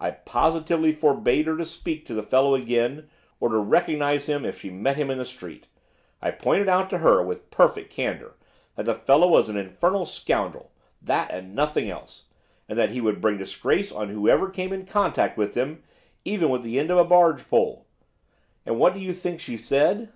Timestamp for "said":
19.58-20.10